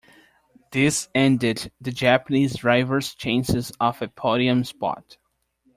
This 0.71 1.09
ended 1.13 1.71
the 1.79 1.91
Japanese 1.91 2.55
driver's 2.55 3.13
chances 3.13 3.71
of 3.79 4.01
a 4.01 4.07
podium 4.07 4.63
spot. 4.63 5.17